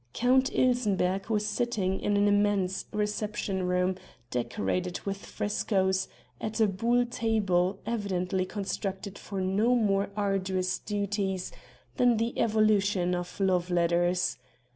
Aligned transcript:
Count 0.13 0.49
Ilsenbergh 0.51 1.29
was 1.29 1.45
sitting 1.45 1.99
in 1.99 2.17
an 2.17 2.27
immense 2.27 2.85
reception 2.91 3.67
room 3.67 3.97
decorated 4.31 4.99
with 5.01 5.17
frescoes, 5.27 6.07
at 6.41 6.59
a 6.59 6.65
buhl 6.65 7.05
table, 7.05 7.77
evidently 7.85 8.43
constructed 8.47 9.19
for 9.19 9.39
no 9.41 9.75
more 9.75 10.09
arduous 10.17 10.79
duties 10.79 11.51
than 11.97 12.17
the 12.17 12.33
evolution 12.39 13.13
of 13.13 13.39
love 13.39 13.69
letters. 13.69 14.39